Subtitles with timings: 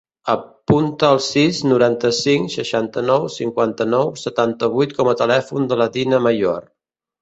[0.33, 6.73] Apunta el sis, noranta-cinc, seixanta-nou, cinquanta-nou, setanta-vuit com a telèfon de la Dina Mayor.